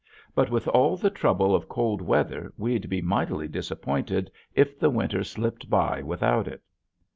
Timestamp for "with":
0.49-0.67